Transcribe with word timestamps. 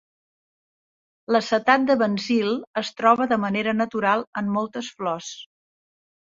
L'acetat 1.35 1.85
de 1.89 1.95
benzil 2.03 2.49
es 2.81 2.89
troba 3.03 3.27
de 3.35 3.39
manera 3.45 3.77
natural 3.83 4.25
en 4.43 4.51
moltes 4.57 4.91
flors. 5.03 5.31